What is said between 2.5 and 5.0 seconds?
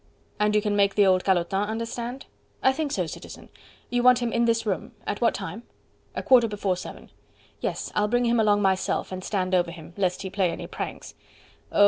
"I think so, Citizen.... You want him in this room....